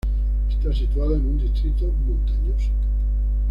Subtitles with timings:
[0.49, 2.71] Está situada en un distrito montañoso.